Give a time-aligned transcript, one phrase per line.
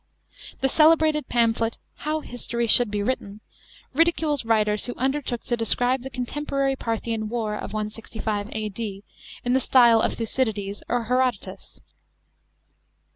[0.61, 3.39] The celebrated pamphlet How History should be written^,
[3.93, 9.03] ridicules writers who undertook to describe the contemporary Parthian war of 165 A.D.
[9.45, 11.81] in tue style of Thucydides or Herodotus.